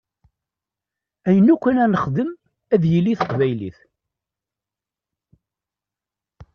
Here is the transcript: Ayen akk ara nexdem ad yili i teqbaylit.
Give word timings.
Ayen 1.27 1.51
akk 1.53 1.63
ara 1.69 1.83
nexdem 1.91 2.29
ad 2.73 2.83
yili 2.91 3.11
i 3.13 3.19
teqbaylit. 3.19 3.79